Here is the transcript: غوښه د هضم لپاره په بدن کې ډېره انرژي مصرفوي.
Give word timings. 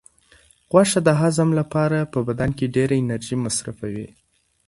غوښه 0.71 0.99
د 1.07 1.09
هضم 1.21 1.49
لپاره 1.59 1.99
په 2.13 2.19
بدن 2.27 2.49
کې 2.57 2.71
ډېره 2.75 2.95
انرژي 3.01 3.37
مصرفوي. 3.45 4.07